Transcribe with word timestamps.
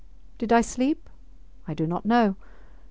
Did 0.39 0.51
I 0.51 0.61
sleep? 0.61 1.07
I 1.67 1.75
do 1.75 1.85
not 1.85 2.07
know. 2.07 2.35